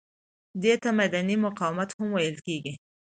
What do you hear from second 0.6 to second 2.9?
دې ته مدني مقاومت هم ویل کیږي.